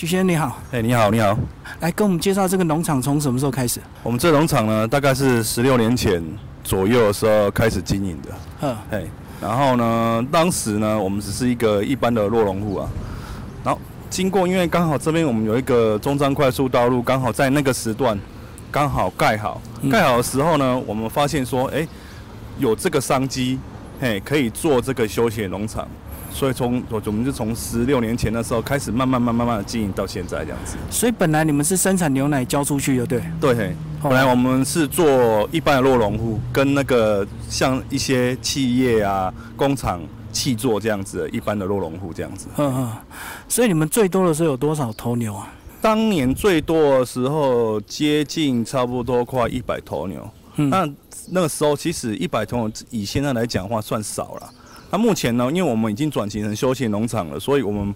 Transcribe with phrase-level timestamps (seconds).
[0.00, 1.36] 徐先生你好，哎，你好，你好，
[1.80, 3.80] 来跟我们介绍这个农场从什么时候开始？
[4.04, 6.22] 我们这农场呢，大概是十六年前
[6.62, 8.28] 左右的时候开始经营的。
[8.60, 9.04] 嗯，哎，
[9.42, 12.88] 然后呢，当时呢，我们只是一个一般的落农户啊。
[13.64, 18.16] 然后经过，因为刚好这边我们有一个中彰快速道路，刚好在那个时段
[18.70, 19.60] 刚好盖好。
[19.90, 21.84] 盖好的时候呢，我们发现说，哎，
[22.58, 23.58] 有这个商机，
[24.00, 25.88] 嘿，可以做这个休闲农场。
[26.30, 30.76] 所以从我我们就从十六年前的时候开始，慢慢慢慢慢的经营到现在这样子。
[30.90, 33.22] 所以本来你们是生产牛奶交出去的，对？
[33.40, 42.46] 对，本来我们是做一般的落农户，跟那个像一些企业啊、工厂、气作这样子，一般的落农户这样子。
[42.56, 42.92] 嗯嗯。
[43.48, 45.52] 所以你们最多的时候有多少头牛啊？
[45.80, 50.30] 当年最多的时候接近差不多快一百头牛。
[50.56, 50.70] 嗯。
[50.70, 50.88] 那
[51.30, 54.50] 那个时候其实一百头牛以现在来讲的话算少了。
[54.90, 55.50] 那目前呢？
[55.52, 57.94] 因为我们已经转型成休闲农场了，所以我们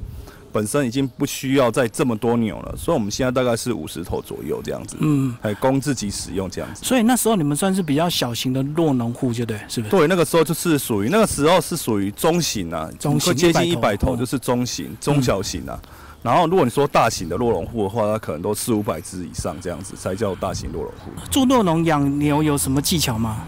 [0.53, 6.85] 本身已经不需要再这么多牛了，所以我们现在大概是五十头左右这样子，嗯，还供自己使用这样子。
[6.85, 9.91] 所以那时候你们算是比较小型的弱农户，就对，是不是？
[9.91, 15.81] 对，那个时候就是属于那个时候是属于中型啊，中型接近一百头就是中型、中小型啊。
[16.23, 21.11] 然后如果你说大型的落农户的话，它可能都四五百只以上这样子才叫大型落农户。
[21.31, 23.41] 做落农养牛有什么技巧吗？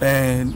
[0.00, 0.46] 诶。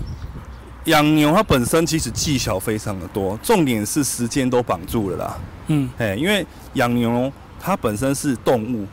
[0.86, 5.38] 养牛它本身其实技巧非常的多，重点是时间都绑住了啦。
[5.68, 6.44] 嗯，哎，因为
[6.74, 8.84] 养牛它本身是动物，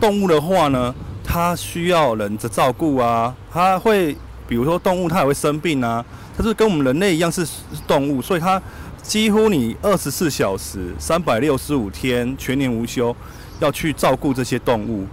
[0.00, 6.04] 动物的话呢，它需要人的照顾啊，它会，比如说动物它也会生病啊，
[6.38, 7.44] 它是跟我们人类一样是
[7.84, 8.62] 动物，所以它
[9.02, 13.14] 几乎你二十四小时、三百六十五天全年无休
[13.58, 15.04] 要去照顾这些动物。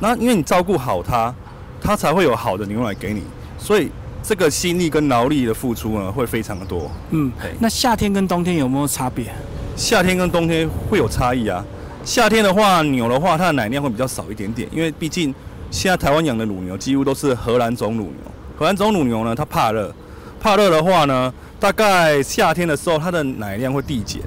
[0.00, 1.32] 那因为你照顾好它，
[1.80, 3.22] 它才会有好的牛奶给你，
[3.56, 3.88] 所以。
[4.28, 6.90] 这个心力跟劳力的付出呢，会非常的多。
[7.12, 9.32] 嗯，那夏天跟冬天有没有差别？
[9.74, 11.64] 夏天跟冬天会有差异啊。
[12.04, 15.34] 夏天的话，牛的话，它的奶量会比较少一点点，因为毕竟
[15.70, 18.30] 现在台湾养的乳牛几乎都是荷兰种乳牛。
[18.58, 19.90] 荷兰种乳牛呢，它怕热，
[20.38, 24.20] 怕热的话呢，大概夏天的时候它的奶量会递减。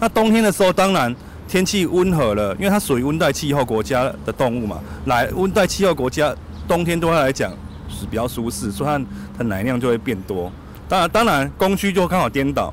[0.00, 1.14] 那冬天的时候，当然
[1.46, 6.34] 天气温和了，因为它属于温带气候国家的动物嘛，来温带气候国家
[6.66, 7.52] 冬天对它来讲。
[7.88, 9.04] 是比较舒适，所以它
[9.38, 10.50] 它奶量就会变多。
[10.88, 12.72] 当然，当然供需就刚好颠倒。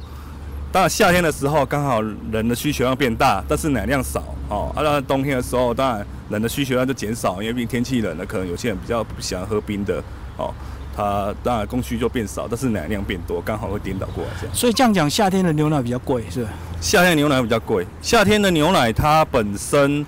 [0.72, 2.02] 当然夏天的时候刚好
[2.32, 4.72] 人的需求量变大，但是奶量少哦。
[4.76, 10.02] 啊，那冬天的时候当然人的需求量就减少，因为毕竟天气冷了，可能有些人比较不喜欢喝冰的
[10.38, 10.54] 哦。
[10.96, 14.56] 它当然供需就变少，但是奶量变多，刚好会颠倒过来这样。
[14.56, 16.50] 所以这样讲，夏天的牛奶比较贵，是吧？
[16.80, 17.86] 夏天牛奶比较贵。
[18.02, 20.06] 夏天的牛奶它本身。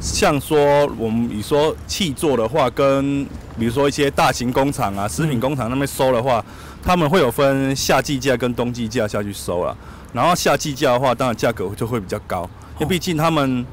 [0.00, 3.24] 像说我们你说气做的话，跟
[3.58, 6.42] 比如说一些大型工厂啊、食品工厂那边收的话，
[6.82, 9.76] 他们会有分夏季价跟冬季价下去收了。
[10.12, 13.64] 然后夏季价的话，当然价格就会比较高，因为毕竟他们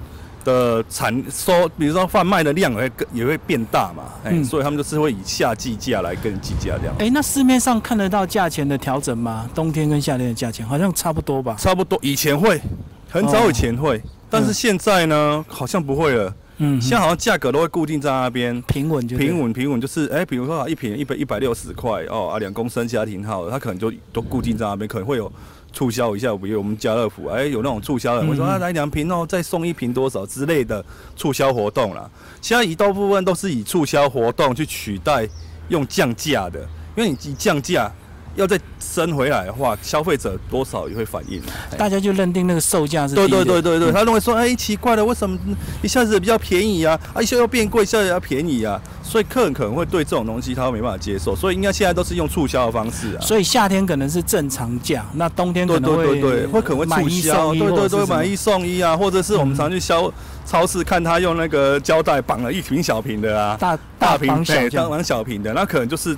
[0.44, 6.96] 的产收，比如说贩卖的量也会也会变大嘛，哎，所以他们就是会以夏季价来跟计价这样。
[7.00, 9.50] 哎，那市面上看得到价钱的调整吗？
[9.56, 11.56] 冬天跟夏天的价钱好像差不多吧？
[11.58, 12.62] 差不多，以前会，
[13.10, 14.02] 很早以前会。
[14.30, 16.34] 但是现在呢，好像不会了。
[16.60, 25.32] 嗯，现在好像价格都会固定在那边，平稳就平稳平稳，就是哎，比如说一瓶一百一百六十块哦啊，两公升家庭号，它可能就都固定在那边，可能会有
[25.72, 30.84] 促销一下，比如我们家乐福哎有那种促销的，我说啊来两瓶哦，再送一瓶多少之类的
[31.16, 32.10] 促销活动啦。
[32.42, 35.30] 现在一大部分都是以促销活动去取代
[35.70, 36.60] 用降价的，
[36.96, 37.92] 因为你一降价。
[38.38, 41.42] 要再升回来的话，消费者多少也会反应。
[41.78, 45.38] 大家就认定那个售价是对对对对对，他认为说，哎，奇怪了，为什么
[45.82, 46.98] 一下子比较便宜啊？
[47.14, 48.80] 啊，一下又变贵，一下子要便宜啊？
[49.04, 53.20] 所以客人可能会对这种东西他没办法接受，所以应该现在都是用促销的方式啊。
[53.22, 60.12] 所以夏天可能是正常价，那冬天可能会对对对，会可能会促销，对对对，买一送一啊，或者是我们常去销
[60.46, 66.16] 超市看他用那个胶带绑了一瓶小瓶的啊，大大瓶对，绑小瓶的，那可能就是。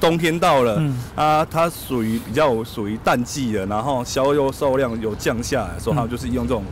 [0.00, 0.82] 冬天到了，
[1.14, 6.62] 啊，它属于比较属于淡季的，然后销售数量有降下来，所以它就是用这种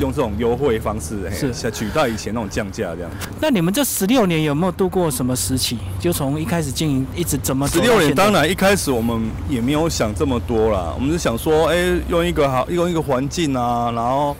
[0.00, 3.10] 用这种优惠方式，是取代以前那种降价这样。
[3.40, 5.78] 那你们这十六年有没有度过什么时期？
[6.00, 7.66] 就从一开始经营一直怎么？
[7.68, 11.76] 十六年，当然一开始我们也没有想这么多啦，我们是想说，哎，
[12.08, 14.36] 用一个好用一个环境啊，然后。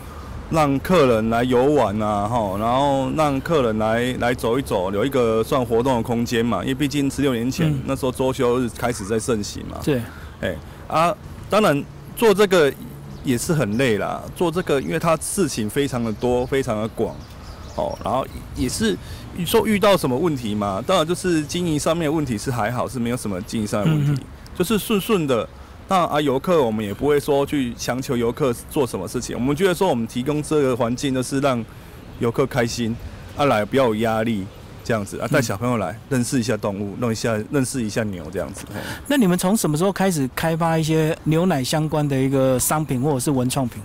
[0.50, 6.60] 让客人来游玩啊，哈，然后让客人来来走一走，有一个算活动的空间嘛。
[6.62, 9.78] 因为毕竟十六年前那时候周休日开始在盛行嘛。
[9.82, 10.00] 对，
[10.40, 10.56] 哎
[10.86, 11.14] 啊，
[11.48, 11.82] 当然
[12.14, 12.72] 做这个
[13.24, 14.22] 也是很累啦。
[14.36, 17.16] 做这个，因为它事情非常的多，非常的广，
[17.74, 18.24] 哦，然后
[18.54, 18.96] 也是
[19.34, 20.82] 你说遇到什么问题嘛？
[20.86, 24.22] 当然就是经营上面的问题是还好，是没有什么经营上的问题，
[24.54, 25.48] 就是顺顺的。
[25.88, 31.64] 那啊，游客我们也不会说去强求游客做什么事情，我们觉得说我们提供这个环境就是让
[32.18, 32.96] 游客开心，
[33.36, 34.46] 啊来不要有压力。
[34.86, 38.66] 这样子啊，带小朋友来认识一下动物，弄一下认识一下牛这样子。
[39.06, 43.82] 那你们从什么时候开始开发一些牛奶相关的一个商品或者是文创品？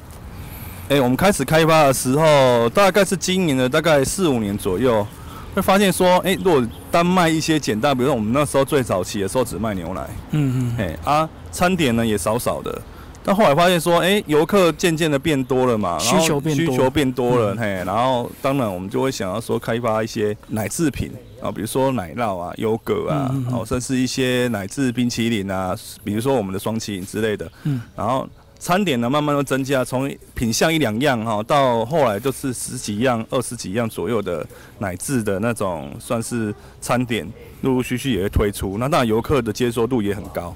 [0.89, 5.07] 哎，我们开始开发的时候，大概是今年的大概四五年左右，
[5.55, 12.81] 会发现说，哎，如果单卖一些简单，比如说我们那时候最早期的时候只卖牛奶，嗯嗯，哎啊，餐点呢也少少的。
[13.21, 21.11] 但后来发现说，哎，游客渐渐的变多了嘛，需求变需求变多了，嘿，然后当然我们就会想要说开发一些奶制品
[21.41, 27.51] 啊，比如说奶酪啊、优格啊，哦，甚至一些奶制冰淇淋啊，比如说我们的双淇淋之类的。
[27.63, 27.81] 嗯。
[27.95, 28.27] 然后
[28.59, 34.45] 餐点呢，慢慢的增加，从品相一两样哈，到后来就是十几样、二十几样左右的
[34.79, 37.25] 奶制的那种，算是餐点，
[37.61, 38.77] 陆陆续续也会推出。
[38.77, 40.53] 那当然游客的接受度也很高。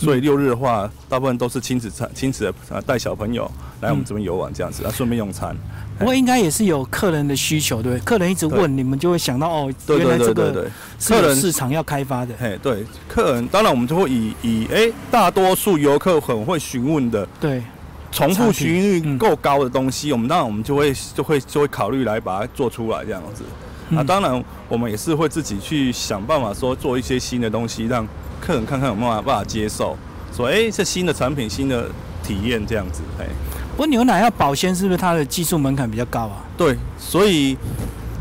[0.00, 3.48] 所以六日的话，大部分都是亲子餐、亲子的啊，带小朋友
[3.82, 5.54] 来我们这边游玩这样子，啊，顺便用餐。
[5.98, 8.00] 不过应该也是有客人的需求，对不对？
[8.02, 10.66] 客人一直问，你们就会想到哦，原来这个
[11.04, 12.34] 客人市场要开发的。
[12.40, 17.62] 嘿，对，客人当然我们就会以以哎，大多数游客很会询问的，对，
[18.10, 23.44] 重复询率够高的东西，我们当然我们就会就会就会考虑来把它做出来这样子。
[23.94, 28.08] 啊，当然我们也是会自己去想办法说做一些新的东西让。
[28.40, 29.96] 客人看看有没有办法接受，
[30.34, 31.86] 说哎，这新的产品、新的
[32.22, 33.26] 体验这样子，哎。
[33.72, 36.44] 不过牛奶要保鲜，是不是它的技术门槛比较高啊？
[36.56, 37.56] 对，所以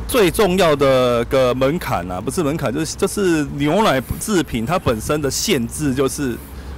[0.08, 6.38] 最重要的个门槛啊，不是门槛，就是就是牛奶制品它本身的限制，就是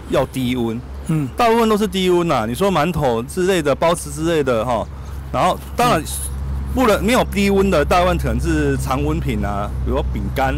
[0.09, 0.79] 要低温。
[1.07, 2.45] 嗯，大部分都是低温呐。
[2.47, 4.83] 你说馒头之类的、包子之类的哈，
[5.31, 6.01] 然后当然
[6.73, 10.55] 不能没有低温的，大部分可能是常温品啊，比如说饼干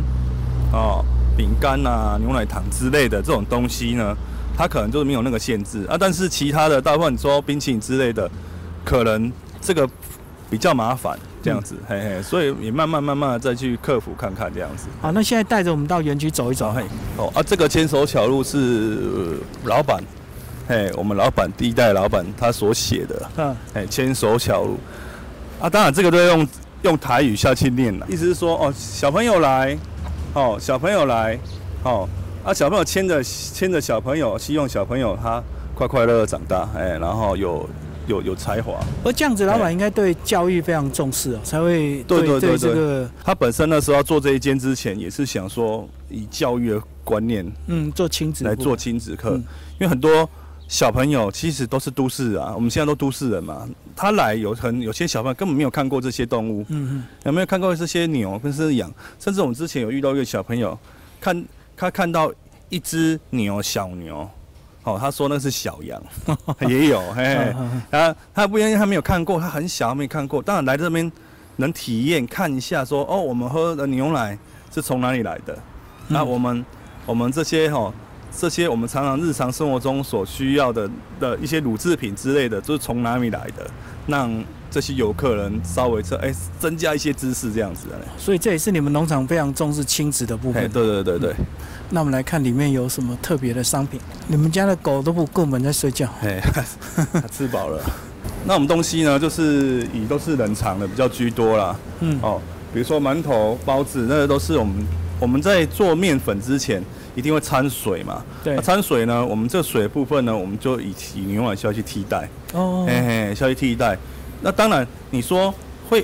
[0.71, 1.03] 哦。
[1.35, 4.15] 饼干啊、牛奶糖之类的这种东西呢，
[4.55, 5.97] 它可能就是没有那个限制啊。
[5.99, 8.29] 但是其他的，大部分说冰淇淋之类的，
[8.85, 9.89] 可能这个
[10.49, 12.21] 比较麻烦，这样子，嘿嘿。
[12.21, 14.87] 所以也慢慢慢慢的再去克服看看这样子。
[15.01, 16.83] 好，那现在带着我们到园区走一走，嘿。
[17.17, 20.03] 哦啊，这个牵手小路是老板，
[20.67, 24.77] 嘿，我们老板第一代老板他所写的，嗯，哎，牵手小路。
[25.59, 26.47] 啊，当然这个都要用
[26.83, 29.75] 用台语下去念了，意思是说，哦，小朋友来。
[30.33, 31.37] 哦，小朋友来，
[31.83, 32.09] 哦，
[32.43, 35.41] 啊，小朋友牵着牵着小朋友，希望小朋友他
[35.75, 37.69] 快快乐乐长大，哎，然后有
[38.07, 38.79] 有有才华。
[39.03, 43.07] 而这样子，老板应该对教育非常重视哦，才会对对对这个。
[43.23, 50.27] 他本身那时候做这一间之前，也是想说以教育的观念，嗯，做亲子来做亲子课，因为很多。
[50.73, 53.69] 小朋友其实都是都市啊，我们现在都都市人嘛。
[53.95, 58.91] 他来有很有些小朋友根本没有看过这些动物，嗯嗯，有没有看过这些牛跟是羊？
[59.19, 60.75] 甚至我们之前有遇到一个小朋友，
[61.21, 61.45] 看
[61.77, 62.33] 他看到
[62.69, 64.27] 一只牛小牛，
[64.83, 66.01] 哦，他说那是小羊，
[66.67, 67.53] 也有， 嘿，
[67.91, 70.41] 他他不因为他没有看过，他很小没看过。
[70.41, 71.11] 当然来这边
[71.57, 74.35] 能体验看一下，说哦，我们喝的牛奶
[74.73, 75.55] 是从哪里来的？
[76.07, 76.65] 那我们
[77.05, 77.93] 我们这些哈。
[78.35, 80.89] 这些我们常常日常生活中所需要的
[81.19, 83.69] 的一些乳制品之类的，都是从哪里来的？
[84.07, 84.31] 让
[84.69, 87.95] 这些游客人稍微这哎增加一些知识，这样子的。
[88.17, 90.69] 所以这也是你们农场非常重视亲子的部分。
[90.71, 91.33] 对对对对。
[91.89, 93.99] 那我们来看里面有什么特别的商品。
[94.27, 96.09] 你们家的狗都不根本在睡觉。
[96.21, 96.41] 哎，
[97.31, 97.79] 吃饱了。
[98.45, 101.75] 那我们东西呢，就是以都是冷藏的比较居多啦。
[101.99, 102.19] 嗯。
[102.21, 102.41] 哦，
[102.73, 104.75] 比如说馒头、包子，那个都是我们
[105.23, 106.83] 我们在做面粉之前。
[107.15, 108.23] 一定会掺水嘛？
[108.43, 108.57] 对。
[108.57, 112.27] 掺水呢，我们这水部分呢，我们就以以牛奶消去替代。
[112.53, 112.85] 哦。
[112.87, 113.95] 嘿嘿，消去替代。
[114.41, 115.53] 那当然，你说
[115.87, 116.03] 会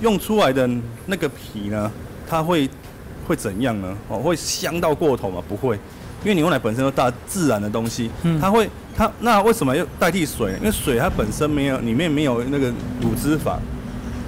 [0.00, 0.66] 用出来的
[1.04, 1.92] 那个皮呢，
[2.26, 2.66] 它会
[3.28, 3.94] 会怎样呢？
[4.08, 5.42] 哦，会香到过头吗？
[5.46, 5.76] 不会，
[6.24, 8.66] 因为牛奶本身是大自然的东西，它会
[8.96, 10.54] 它那为什么要代替水？
[10.60, 12.68] 因为水它本身没有里面没有那个
[13.02, 13.58] 乳脂肪，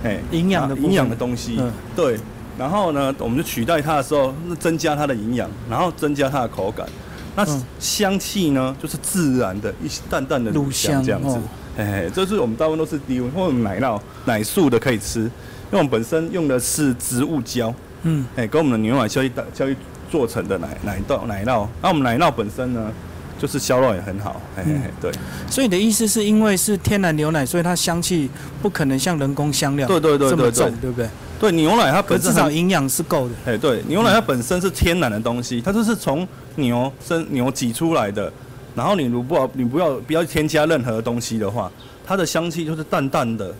[0.04, 1.58] 哎，营养的营养的东西，
[1.96, 2.18] 对。
[2.58, 6.86] 然后呢，我们就取代它的时候，增加它的营养，然后增加它的口感。
[7.34, 7.46] 那
[7.78, 11.38] 香气呢，就是自然的一淡淡的乳香这样子。
[11.78, 15.30] 哎，这是我们大部分都是低温或者奶酪、奶素的可以吃，因
[15.72, 17.74] 为我们本身用的是植物胶。
[18.02, 19.74] 嗯，哎，跟我们的牛奶消易交易
[20.10, 21.66] 做成的奶奶酪奶酪。
[21.80, 22.92] 那我们奶酪本身呢，
[23.38, 24.38] 就是销量也很好。
[24.54, 25.10] 嘿嘿嘿，对。
[25.48, 28.28] 所以你的意思是因为是天然牛奶，所以它香气
[28.60, 31.08] 不可能像人工香料对对对这么重，对不对？
[31.42, 33.34] 对牛奶，它本身至少营养是够的。
[33.46, 38.32] 哎，对，牛奶它本身是天然的东西，它就是从牛生牛挤出来的。
[38.76, 41.68] 然后你如不你不要不要添加任何东西的话，
[42.06, 43.52] 它的香气就是淡淡的。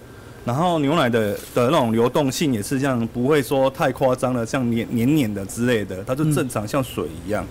[0.45, 7.45] 然后牛奶的的那种流动性也是这样，不会说太夸张的，像黏黏黏的之类的，它就正常像水一样。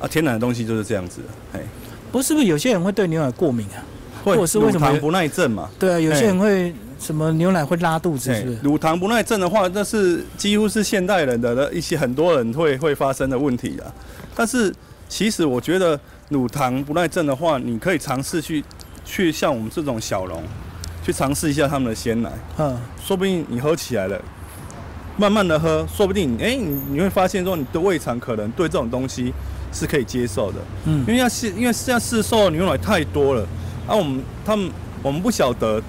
[0.00, 1.20] 啊，天然的东西就是这样子。
[1.52, 1.60] 哎，
[2.10, 3.78] 不是不是有些人会对牛奶过敏啊？
[4.24, 5.68] 或者是为什么不耐症嘛？
[5.78, 8.58] 对啊，有些人会什么牛奶会拉肚子，是不是？
[8.62, 13.92] 乳糖不耐症的话，那是几乎是现代人的一些很多人会会发生的问题啊。
[14.34, 14.74] 但是
[15.08, 15.98] 其实我觉得
[16.30, 18.64] 乳糖不耐症的话，你可以尝试去
[19.04, 20.42] 去像我们这种小龙
[21.04, 24.20] 去尝试一下他们的鲜奶，嗯，说不定你喝起来了，
[25.16, 29.32] 慢慢的喝，说不定哎，你你会发现说你的胃肠可能对这种东西
[29.72, 33.46] 是可以接受的，嗯，因为要是因为现在市售的牛奶太多了。
[33.86, 34.68] 啊，我们他们
[35.00, 35.80] 我们不晓得，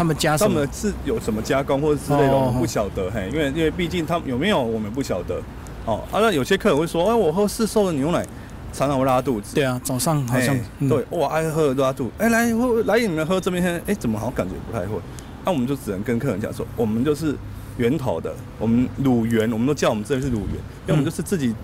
[0.00, 5.38] 他们加他们是有什么加工或者之类的，我们不晓得嘿，因为因为毕竟他们有没有我们不晓得
[5.84, 6.02] 哦。
[6.10, 8.24] 啊，那有些客人会说，哎，我喝市售的牛奶
[8.72, 9.54] 常常会拉肚子。
[9.54, 12.10] 对啊，早上好像对，哇，爱喝拉肚。
[12.16, 12.50] 哎，来
[12.86, 14.98] 来你们喝这边，哎，怎么好感觉不太会？
[15.44, 17.36] 那我们就只能跟客人讲说，我们就是
[17.76, 20.54] 源头的，我们乳源，我们都叫我们这边是乳源，
[20.86, 21.54] 因为我们就是自己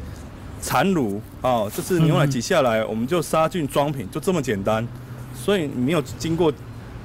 [0.60, 4.86] 产乳啊，就是牛奶挤下来，我们就杀菌装瓶，就这么简单。
[5.34, 6.52] 所以没有经过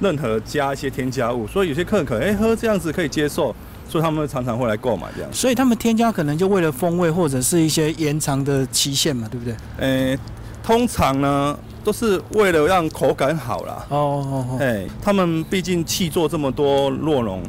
[0.01, 3.55] 任何加一些添加物，所以有些客人可能哎喝这样子可以接受，
[3.87, 5.31] 所以他们常常会来购买这样。
[5.31, 9.55] 所以他们添加可能就为了风味或者是一些延长的期限嘛，对不对？
[9.77, 10.19] 诶，
[10.63, 13.85] 通常呢都是为了让口感好啦。
[13.89, 14.57] 哦哦哦。
[14.59, 17.43] 哎，他们毕竟气做这么多洛龙，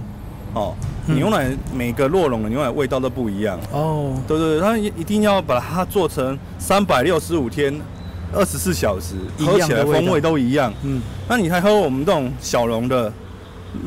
[0.53, 0.75] 哦，
[1.07, 3.59] 牛奶每个洛龙的牛奶味道都不一样。
[3.73, 4.13] 哦。
[4.29, 7.81] 对对对，他一一定要把它做成三百六十五天。
[8.35, 10.73] 二十四小时喝起来风味都一样。
[10.83, 13.13] 嗯，那你还喝我们这种小笼的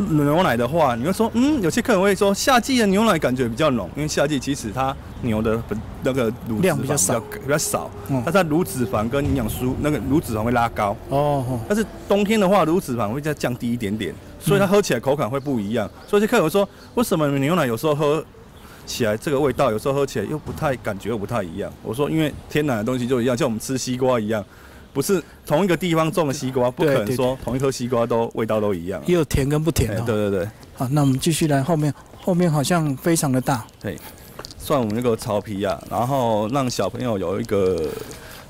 [0.10, 5.62] 牛奶的话，你会说，嗯，有些客人会说，夏季的牛奶感觉比较浓，因为夏季其实它牛的
[6.04, 7.90] 那个乳量比较少，比较少，
[8.24, 10.96] 但它乳脂肪跟营养素那个乳脂肪会拉高。
[11.10, 11.60] 哦。
[11.68, 15.90] 但是冬天的话，乳脂肪会再降低一点点，所以它喝起来口感会不一样。
[16.08, 18.24] 所以这客人会说，为什么牛奶有时候喝？
[18.86, 21.72] 起来这个味道有时候喝起来又不太感觉又不太一样。
[21.84, 24.44] 我说因为天然的东西就一样，像我们吃西瓜一样，
[24.94, 29.02] 不是同一个地方种的西瓜，不可能说同一颗西瓜都味道都一样。
[29.06, 30.02] 也有甜跟不甜的。
[30.02, 30.50] 对对对。
[30.76, 33.66] 好，那我们继续来后面，后面好像非常的大。
[33.82, 33.98] 对，
[34.58, 37.90] 算我们那个草皮啊，然后让小朋友有一个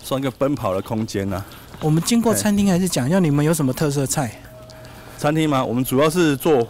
[0.04, 1.44] 算一个奔跑的空间呐。
[1.82, 4.42] 我们经过餐厅还是讲一下你们有什么特色菜？
[5.18, 5.63] 餐厅吗？
[5.63, 6.68] 我们主要是做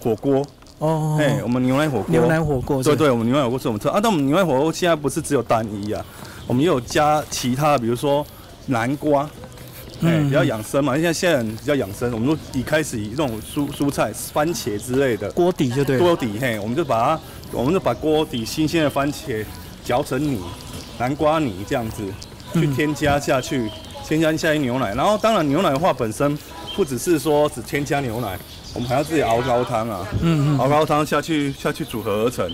[0.00, 0.44] 火锅。
[0.82, 4.00] 哦，哎，我们牛奶火锅，牛奶火锅，对对，我们牛奶火锅是我们特啊。
[4.02, 6.04] 但我们牛奶火锅现在不是只有单一啊，
[6.44, 8.26] 我们也有加其他的，比如说
[8.66, 9.22] 南瓜，
[10.02, 10.94] 哎，比较养生嘛。
[10.94, 17.20] 现在现在人比较养生，我们都以开始以这种蔬蔬菜、番茄之类的锅底就对，锅底嘿，我们就把它，
[17.52, 19.44] 我们就把锅底新鲜的番茄
[19.84, 20.40] 嚼成泥，
[20.98, 22.02] 南瓜泥这样子
[22.54, 23.70] 去添加下去，
[24.04, 24.92] 添加下去牛奶。
[24.96, 26.36] 然后当然牛奶的话本身
[26.74, 28.38] 不只是说只添加牛奶。
[28.74, 32.50] 我们还要自己熬高汤啊，嗯嗯，熬高汤下去下去组合而成，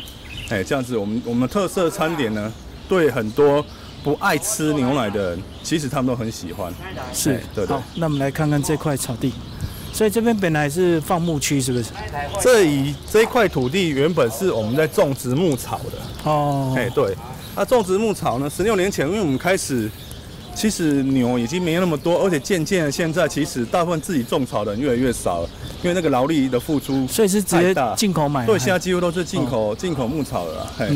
[0.48, 2.52] 哎，这样子我们我们特色餐点呢，
[2.88, 3.64] 对很多
[4.02, 6.75] 不爱吃牛奶的人，其实他们都很喜欢。
[7.14, 9.32] 是，对好，那我们来看看这块草地，
[9.92, 11.90] 所以这边本来是放牧区，是不是？
[12.40, 16.28] 这一这一块土地原本是我们在种植牧草的。
[16.28, 17.14] 哦，哎，对，
[17.54, 19.88] 那种植牧草呢，十六年前，因为我们开始。
[20.58, 25.48] 其实牛已经没有那么多，而且渐渐的现在其实大部分自己种草的人越来越少了，
[25.84, 28.44] 因为那个劳力的付出所以是直接进口买。
[28.44, 30.90] 对，现在几乎都是进口进口牧草了，嘿，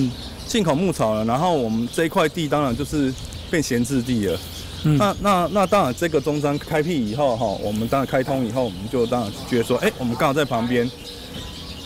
[0.48, 1.24] 进口牧草了。
[1.26, 3.14] 然后我们这一块地当然就是
[3.52, 4.38] 变闲置地了。
[4.82, 10.90] 那那那当然，这个中山开辟以后哈，我们当然开通以后，我们就当然觉得说，哎，我们刚好在旁边，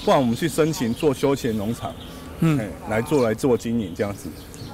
[0.03, 1.93] 不然我们去申请做休闲农场，
[2.41, 4.31] 嗯，来做来做经营这样子，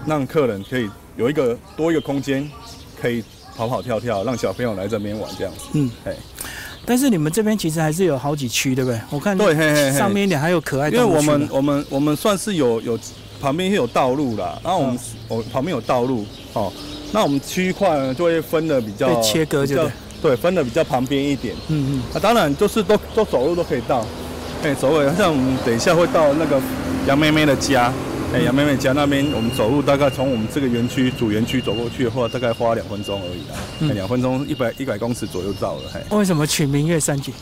[0.07, 2.49] 让客人可以有一个多一个空间。
[3.03, 3.23] 可以
[3.57, 5.65] 跑跑跳跳，让小朋友来这边玩这样子。
[5.73, 6.15] 嗯，哎，
[6.87, 9.01] 但是你们这边其实还是有好几区，对不对？
[9.11, 10.89] 我看对，嘿嘿上面一点还有可爱。
[10.89, 12.99] 因为我们我们我们算是有有
[13.41, 16.73] 旁边有道路啦，然后我们我旁边有道路哦，
[17.11, 19.77] 那我们区块呢就会分的比较切割，就
[20.23, 21.57] 对，分的比较旁边一点。
[21.69, 24.07] 嗯嗯，啊，当然就是都都走路都可以到，
[24.63, 26.61] 哎，走路像我们等一下会到那个
[27.09, 27.93] 杨妹妹的家。
[28.35, 33.41] 哎，杨妹妹家那边，我们走路大概从我们这个园区主园区走过去的话，大概花两分钟而已
[33.89, 33.93] 啦。
[33.95, 35.83] 两分钟，一百一百公尺左右到了。
[35.93, 37.35] 嘿，为什么取明月山景？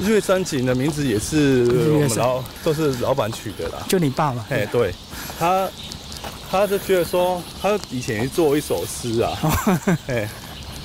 [0.00, 3.84] 月山景的名字也是我们老都是老板取的啦。
[3.86, 4.46] 就你爸嘛？
[4.48, 4.94] 哎，对，
[5.38, 5.68] 他
[6.50, 9.36] 他就觉得说，他以前做一首诗啊，
[10.08, 10.26] 哎，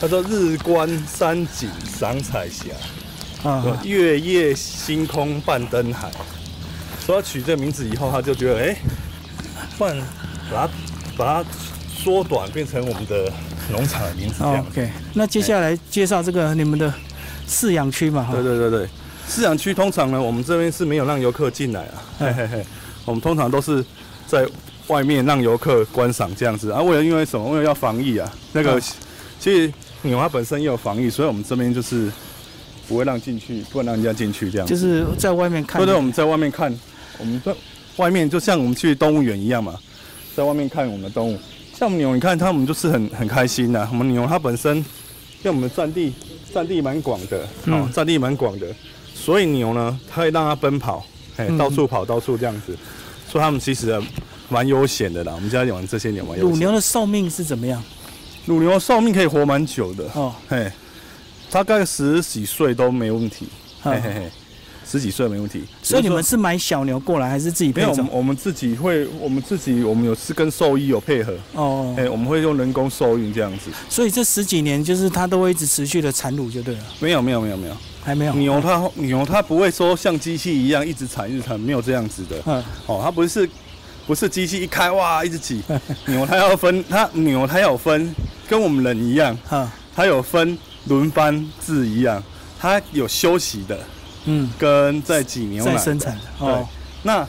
[0.02, 6.12] 他说日观山景赏彩霞，啊，月夜星空伴灯海。
[7.08, 8.76] 说要取这个名字以后，他就觉得，哎，
[9.78, 9.96] 不然
[10.52, 10.74] 把它
[11.16, 11.50] 把它
[11.90, 13.32] 缩短，变成我们的
[13.72, 14.66] 农场的名字这样。
[14.70, 16.94] OK，那接下来介绍这个你们的
[17.48, 18.28] 饲养区嘛？
[18.34, 18.90] 对对对对，
[19.30, 22.04] 饲养区通常呢，我们这边是没有让游客进来啊。
[22.20, 22.66] 嘿嘿嘿，
[23.06, 23.82] 我们通常都是
[24.28, 24.46] 在
[24.88, 26.82] 外面让游客观赏这样子啊。
[26.82, 27.50] 为了因为什么？
[27.52, 28.30] 为了要防疫啊。
[28.52, 28.78] 那个
[29.40, 29.72] 其实
[30.02, 32.12] 牛它本身也有防疫，所以我们这边就是
[32.86, 34.68] 不会让进去，不能让人家进去这样。
[34.68, 35.80] 就是在外面看。
[35.80, 36.78] 对对，我们在外面看，
[37.19, 37.53] 我们在
[37.97, 39.77] 外面就像我们去动物园一样嘛，
[40.36, 41.39] 在外面看我们的动物。
[41.74, 43.88] 像牛，你看它们就是很很开心的。
[43.91, 44.83] 我们牛它本身，因
[45.43, 46.12] 为我们占地
[46.51, 48.67] 占地蛮广的，哦，占地蛮广的，
[49.13, 51.05] 所以牛呢，它会让它奔跑，
[51.36, 52.75] 哎，到处跑，到处这样子，
[53.29, 54.01] 所以它们其实
[54.50, 55.33] 蛮悠闲的啦。
[55.36, 57.83] 我们家养这些牛嘛，乳牛的寿命是怎么样？
[58.47, 60.71] 乳牛寿命可以活蛮久的哦，嘿，
[61.51, 63.47] 大概十几岁都没问题，
[63.81, 64.31] 嘿嘿嘿。
[64.89, 67.98] 十几岁没问题，所以你们是买小牛过来，还是自己配种？
[67.98, 71.94] 没有，我们自己会，我们自己，我们有是跟兽医有配合哦。
[71.98, 73.70] 哎，我们会用人工受孕这样子。
[73.89, 76.84] 所以这十几年就是它都会一直持续的产乳就对了。
[77.00, 78.34] 没有，没有，没有，没有，还没有。
[78.36, 82.38] 牛它牛它不会说像机器一样一直产一直产，没有这样子的。
[82.48, 82.63] 嗯。
[82.86, 83.48] 哦，它不是
[84.06, 85.62] 不是机器一开哇一直挤。
[86.08, 88.15] 牛它要分，它牛它要分，
[88.48, 89.38] 跟我们人一样。
[89.46, 89.70] 哈。
[89.96, 92.24] 它有分轮班制一样，
[92.60, 93.79] 它有休息的。
[94.27, 95.77] 嗯，跟在几牛奶。
[95.77, 96.67] 生产的哦，
[97.03, 97.27] 那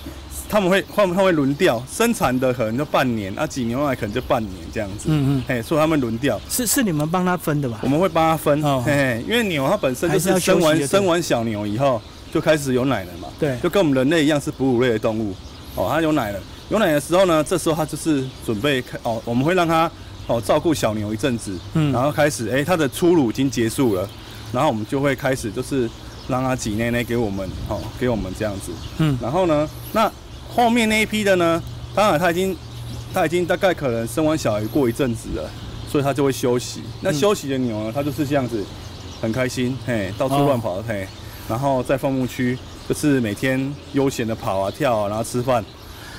[0.51, 5.09] 他们会换，他会轮调生产的可能就半年，啊挤牛奶可能就半年这样子。
[5.09, 6.41] 嗯嗯，嘿，所以他们轮调。
[6.49, 7.79] 是是你们帮他分的吧？
[7.83, 12.01] 我们会帮他分，嘿嘿，因为牛它本身就是生完生完小牛以后
[12.33, 15.35] 就开始有奶了嘛，对，就跟我们人类一样是哺乳类的动物，
[15.75, 16.41] 哦，它有奶了，
[16.71, 19.91] 有奶的时候呢，这时候它就是准备开哦，我们会让它
[20.27, 24.09] 哦照顾小牛一阵子，嗯，然后开始哎它的初乳已经结束了，
[24.51, 25.89] 然后我们就会开始就是。
[26.29, 28.71] 让他挤奶奶给我们，哦，给我们这样子。
[28.99, 30.11] 嗯，然后呢，那
[30.55, 31.63] 后面那一批的呢，
[31.95, 32.57] 当然他已经，
[33.13, 35.51] 他已经大概可能生完小孩过一阵子了，
[35.91, 36.83] 所以他就会休息。
[37.01, 38.65] 那休息的牛呢，它就是这样子，
[39.21, 41.07] 很开心，嘿，到处乱跑，嘿，
[41.49, 42.59] 然后在放牧区
[42.89, 45.65] 就是每天悠闲的跑啊跳啊，然后吃饭。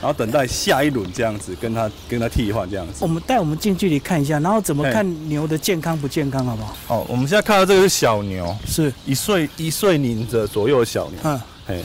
[0.01, 2.93] 然后等待下一轮这样子，跟他跟他替换这样子。
[3.01, 6.75] 我们带我们近距离看一下，然后怎么看牛的健康不健康，好不好？
[6.87, 11.19] 哦，我们现在看到这个是小牛，是一岁一岁零的左右的小牛。
[11.23, 11.83] 嗯，嘿，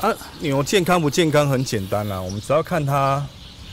[0.00, 3.24] 啊，牛健康不健康很简单啦，我们只要看它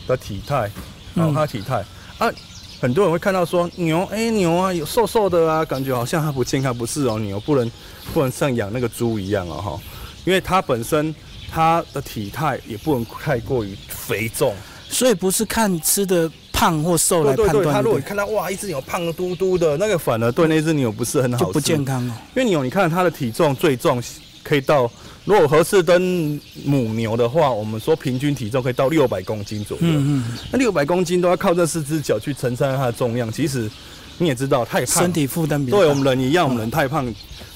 [0.06, 0.70] 的体态，
[1.16, 1.84] 哦，它体态
[2.20, 2.32] 啊，
[2.80, 7.72] 很多人会看到说牛，哎，牛啊有瘦瘦的啊，感觉好像它不健康，不是哦，牛不能
[8.14, 9.80] 不能像养那个猪一样哦，哈，
[10.26, 11.16] 因为它本身。
[11.54, 14.56] 它的体态也不能太过于肥重，
[14.90, 17.72] 所以不是看吃的胖或瘦来判断。
[17.72, 22.14] 他如果看到哇，一只牛胖嘟嘟的，那个反而对那只牛不是很好，就不健康哦。
[22.36, 24.02] 因为牛，你看它的体重最重
[24.42, 24.90] 可以到，
[25.26, 29.84] 如果合适登母牛的话，我们说平均体重可以到六百公斤左右。
[29.86, 30.38] 嗯嗯。
[30.52, 33.70] 那六百公斤都要靠这四只脚去承担它的重量，其实
[34.18, 37.06] 你也知道太胖，身体负担比对我们人一样，我们人太胖，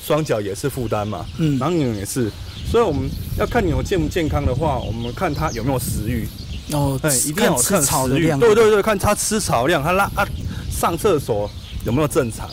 [0.07, 1.25] 双脚也是负担嘛。
[1.37, 1.59] 嗯。
[1.59, 2.31] 然后牛也是。
[2.71, 6.25] 所以我们要看牛健不健康的话，我们看它有没有食欲。
[6.71, 8.27] 哦，对，一定要看食欲。
[8.39, 10.27] 对对对，看它吃草量，它拉啊
[10.69, 11.49] 上厕所
[11.85, 12.49] 有没有正常。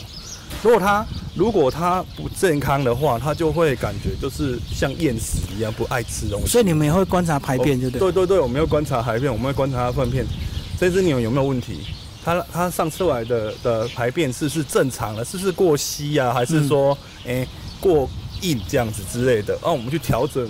[0.63, 6.47] 如果它如果它不健康的话，它就会感觉就是像厌食一样，不爱吃东西。
[6.47, 7.99] 所以你们也会观察排便，对不对？
[7.99, 10.25] 对对对，我们要观察排便，我们会观察它粪便。
[10.79, 11.81] 这只牛有没有问题？
[12.25, 16.33] 它它上出来的的排便是是正常的，是不是过稀呀？
[16.33, 17.47] 还是说诶
[17.79, 18.09] 过？
[18.41, 20.45] 硬这样子之类的，哦，我们去调整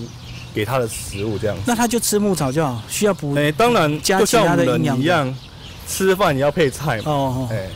[0.56, 1.62] 给他的食物这样子。
[1.68, 3.36] 那他就吃牧草就好，需要补？
[3.36, 5.34] 哎，当然，就像我们人一样，
[5.88, 7.04] 吃饭也要配菜嘛。
[7.06, 7.48] 哦哦。
[7.52, 7.70] 哎，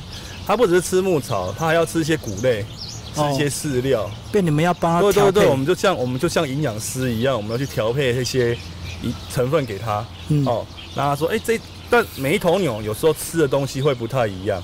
[0.48, 2.66] 它不只是吃牧草，他还要吃一些谷类，
[3.14, 4.10] 吃一些饲料。
[4.32, 8.58] 对，你们要帮它对对对，我们就像我们就像营养师一样，我们要去调配这些
[9.04, 10.04] 一成分给他。
[10.30, 10.44] 嗯。
[10.46, 11.58] 哦，那他说，哎，这
[11.89, 14.62] 但每一头牛有时候吃的东西会不太一样，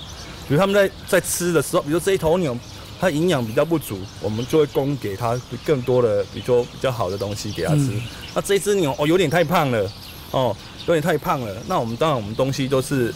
[0.47, 2.57] 比如他们在在吃的时候，比如这一头牛。
[2.97, 7.91] 它营养比较不足，我们就会供给它更多的，比如说比较好的东西给它吃。
[8.33, 9.91] 那这只牛哦，有点太胖了，
[10.31, 10.55] 哦，
[10.87, 11.53] 有点太胖了。
[11.67, 13.13] 那我们当然我们东西都是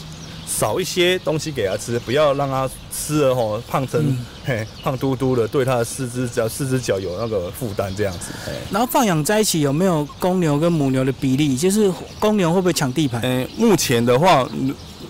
[0.50, 8.32] 少一些东西给他吃，不要让他吃了吼胖成嘿胖嘟嘟的，对他的四只脚四只脚有那个负担这样子。
[8.72, 11.56] 然后放养在一起有没有公牛跟母牛的比例？
[11.56, 13.22] 就是公牛会不会抢地盘？
[13.24, 14.46] 嗯，目前的话，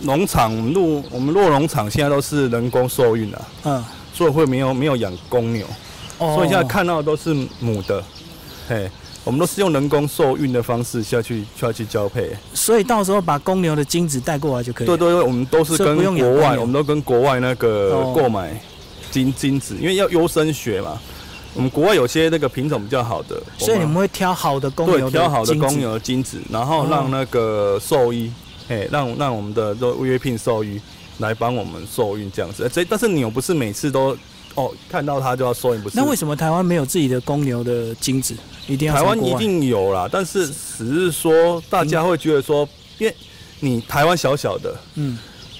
[0.02, 3.42] 农场鹿我们鹿农场现在都是人工受孕的。
[3.64, 3.84] 嗯。
[4.12, 5.66] 所以会没有没有养公牛，
[6.18, 8.04] 所以现在看到的都是母的，
[8.68, 8.92] 嘿，
[9.24, 12.32] 我们都是用人工受孕的方式下去下去交配。
[12.54, 14.88] 所以到时候把公牛的精子带过来就可以。
[14.88, 18.60] 对对对，我们都是跟国外，我们都跟国外那个购买
[19.12, 21.00] 精精子，因为要优生学嘛。
[21.54, 28.32] 我们国外有些那个品种比较好的，所以你们会挑好的公牛对，挑好的公牛的精子，然后让那个兽医，
[28.68, 30.80] 嘿，让让我们的都约聘兽医。
[31.20, 34.16] 来帮我们受孕这样子，这但是牛不是每次都
[34.60, 35.96] 哦看到它就要收，你，不是？
[35.98, 38.36] 那为什么台湾没有自己的公牛的精子？
[38.68, 42.68] 一定要台湾一定有啦，但是只是说大家会觉得说，
[42.98, 43.16] 因为
[43.60, 45.18] 你台湾小小的，嗯，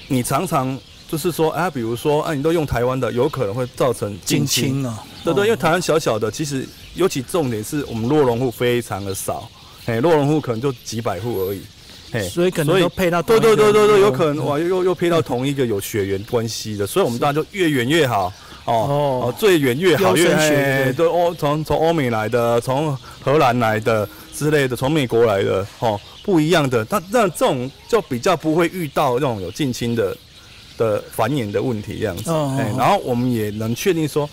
[0.08, 4.86] 你常常就是说啊，比如说啊，你都用台湾的，有可能会造成近亲。
[4.86, 5.02] 啊。
[5.24, 9.48] 对对，因为台湾小小的，其实尤其重点是我们落农户非常的少，
[9.86, 11.62] 哎，落农户可能就几百户而已。
[12.28, 18.32] 所以可能都配到对对对对对，有可能哇，又又配到同一个有血缘关系的，所以我们当然就越远越好
[18.70, 20.40] 哦哦，最远越好越好。
[20.96, 26.86] 对欧从从欧美来的，从荷兰来的之类的，从美国来的哦，不一样的。
[26.88, 30.16] 那那这种就比较不会遇到那种有近亲的
[30.78, 32.30] 的繁衍的问题这样子。
[32.58, 34.28] 哎，然后我们也能确定说，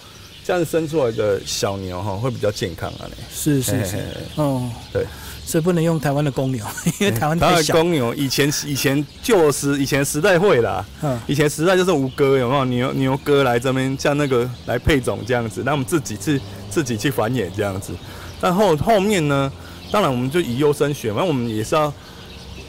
[0.47, 3.03] 这样生出来的小牛哈会比较健康啊。
[3.29, 3.97] 是是是，
[4.35, 5.05] 哦，对。
[5.45, 6.65] 所以不能用台湾的公牛，
[6.99, 7.73] 因为台湾太小。
[7.73, 17.93] 公牛以前以前旧时以前时代会啦，嗯，以前时代就是吴哥有没有牛牛哥来这边像那个来配种这样子，那我们自己去自己去繁衍这样子。
[18.39, 19.51] 但后后面呢，
[19.91, 21.93] 当然我们就以优生学，反正我们也是要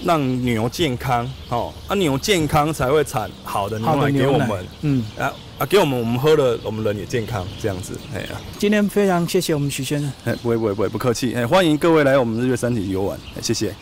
[0.05, 5.33] 让牛健康，哦，啊牛健康才会产好的牛奶给我们，嗯，啊。
[5.59, 8.29] 啊，给我们，我们喝了，我们人也健康，这样子，哎呀。
[8.61, 13.75] 今天非常谢谢我们徐先生，哎，不会不会不会，不客气，哎，欢迎各位来我们日月山体游玩，哎谢谢。